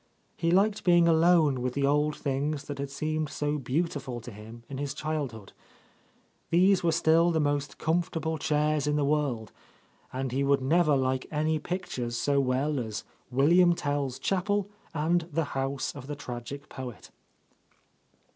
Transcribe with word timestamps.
He 0.35 0.49
liked 0.49 0.83
being 0.83 1.07
alone 1.07 1.61
with 1.61 1.75
the 1.75 1.85
old 1.85 2.15
things 2.15 2.63
that 2.63 2.79
had 2.79 2.89
seemed 2.89 3.29
so 3.29 3.59
beautiful 3.59 4.19
to 4.21 4.31
him 4.31 4.63
in 4.67 4.79
his 4.79 4.95
childhood. 4.95 5.53
These 6.49 6.81
were 6.83 6.91
still 6.91 7.29
the 7.29 7.39
most 7.39 7.77
comfort 7.77 8.17
able 8.17 8.39
chairs 8.39 8.87
in 8.87 8.95
the 8.95 9.05
world, 9.05 9.51
and 10.11 10.31
he 10.31 10.43
would 10.43 10.59
never 10.59 10.97
like 10.97 11.27
any 11.29 11.59
pictures 11.59 12.17
so 12.17 12.39
well 12.39 12.79
as 12.79 13.03
"William 13.29 13.75
Tell's 13.75 14.17
Chapel" 14.17 14.71
and 14.91 15.29
"The 15.31 15.43
House 15.53 15.95
of 15.95 16.07
the 16.07 16.15
Tragic 16.15 16.67
Poet." 16.67 17.11